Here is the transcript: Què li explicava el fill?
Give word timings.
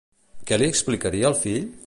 Què 0.51 0.59
li 0.61 0.69
explicava 0.73 1.23
el 1.31 1.39
fill? 1.45 1.73